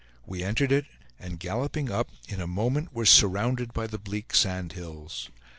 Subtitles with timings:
[0.25, 0.85] We entered it,
[1.19, 5.29] and galloping up, in a moment were surrounded by the bleak sand hills.